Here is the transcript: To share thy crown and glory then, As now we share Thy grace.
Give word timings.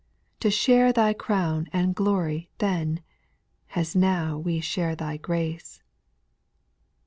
To 0.39 0.49
share 0.49 0.91
thy 0.91 1.13
crown 1.13 1.67
and 1.71 1.93
glory 1.93 2.49
then, 2.57 3.01
As 3.75 3.95
now 3.95 4.35
we 4.35 4.59
share 4.59 4.95
Thy 4.95 5.17
grace. 5.17 5.83